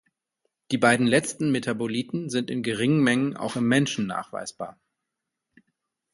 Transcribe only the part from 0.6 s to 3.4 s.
Die beiden letzten Metaboliten sind in geringen Mengen